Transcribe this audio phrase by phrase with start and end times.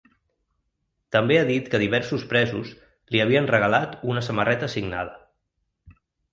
[1.15, 2.73] També ha dit que diversos presos
[3.15, 5.97] li havien regalat una samarreta signada.